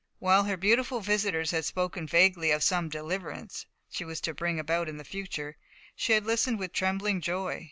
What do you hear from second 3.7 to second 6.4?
she was to bring about in the future, she had